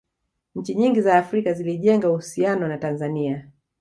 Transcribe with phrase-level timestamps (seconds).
[0.55, 3.49] nchi nyingi za afrika zilijenga uhusiano na tanzania